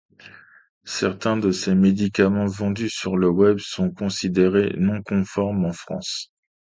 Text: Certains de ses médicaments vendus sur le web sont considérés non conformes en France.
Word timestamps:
Certains 0.87 1.37
de 1.37 1.51
ses 1.51 1.75
médicaments 1.75 2.47
vendus 2.47 2.89
sur 2.89 3.17
le 3.17 3.29
web 3.29 3.59
sont 3.59 3.91
considérés 3.91 4.73
non 4.79 5.03
conformes 5.03 5.63
en 5.63 5.73
France. 5.73 6.31